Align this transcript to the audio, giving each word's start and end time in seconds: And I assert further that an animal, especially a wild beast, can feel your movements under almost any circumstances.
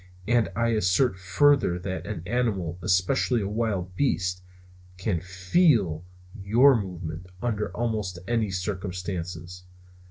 And 0.27 0.49
I 0.55 0.69
assert 0.69 1.15
further 1.19 1.77
that 1.77 2.07
an 2.07 2.23
animal, 2.25 2.79
especially 2.81 3.39
a 3.41 3.47
wild 3.47 3.95
beast, 3.95 4.41
can 4.97 5.21
feel 5.21 6.03
your 6.41 6.75
movements 6.75 7.29
under 7.39 7.69
almost 7.77 8.17
any 8.27 8.49
circumstances. 8.49 9.63